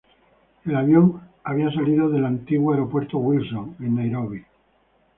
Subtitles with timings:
[0.65, 4.43] El avión había salido del aeropuerto Wilson en Nairobi.